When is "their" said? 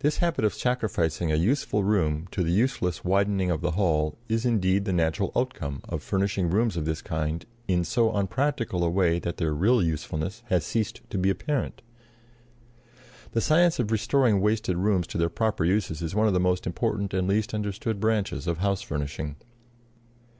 9.36-9.54, 15.16-15.28